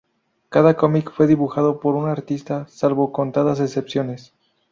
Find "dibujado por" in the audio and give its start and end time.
1.27-1.93